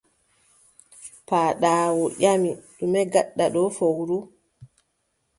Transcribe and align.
Paaɗaawu 1.27 2.03
ƴami: 2.21 2.51
ɗume 2.77 2.99
ngaɗɗa 3.07 3.45
ɗo 3.53 3.61
fowru? 3.77 4.17